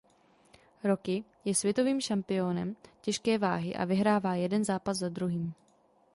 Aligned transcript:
Rocky 0.83 1.23
je 1.45 1.55
světovým 1.55 2.01
šampiónem 2.01 2.75
těžké 3.01 3.37
váhy 3.37 3.75
a 3.75 3.85
vyhrává 3.85 4.35
jeden 4.35 4.63
zápas 4.65 4.97
za 4.97 5.09
druhým. 5.09 5.53